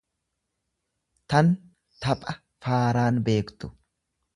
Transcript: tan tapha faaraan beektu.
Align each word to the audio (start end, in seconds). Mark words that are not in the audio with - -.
tan 1.29 1.53
tapha 2.01 2.37
faaraan 2.65 3.23
beektu. 3.29 3.77